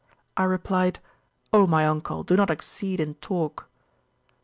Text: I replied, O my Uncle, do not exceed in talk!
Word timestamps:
I 0.35 0.45
replied, 0.45 0.97
O 1.53 1.67
my 1.67 1.85
Uncle, 1.85 2.23
do 2.23 2.35
not 2.35 2.49
exceed 2.49 2.99
in 2.99 3.13
talk! 3.21 3.69